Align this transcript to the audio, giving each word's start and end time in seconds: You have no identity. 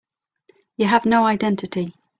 You 0.77 0.87
have 0.87 1.05
no 1.05 1.27
identity. 1.27 1.93